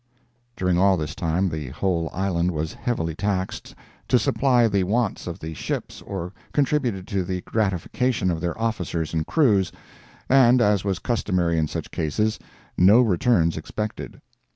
During 0.55 0.79
all 0.79 0.97
this 0.97 1.13
time 1.13 1.47
the 1.47 1.67
whole 1.67 2.09
island 2.11 2.49
was 2.49 2.73
heavily 2.73 3.13
taxed 3.13 3.75
to 4.07 4.17
supply 4.17 4.67
the 4.67 4.83
wants 4.83 5.27
of 5.27 5.37
the 5.37 5.53
ships 5.53 6.01
or 6.01 6.33
contributed 6.53 7.07
to 7.09 7.23
the 7.23 7.41
gratification 7.41 8.31
of 8.31 8.41
their 8.41 8.59
officers 8.59 9.13
and 9.13 9.27
crews, 9.27 9.71
and 10.27 10.59
as 10.59 10.83
was 10.83 10.97
customary 10.97 11.59
in 11.59 11.67
such 11.67 11.91
cases, 11.91 12.39
no 12.79 12.99
returns 13.01 13.57
expected. 13.57 14.19